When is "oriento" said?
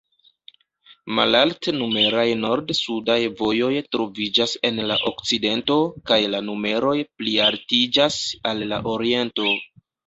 8.97-9.51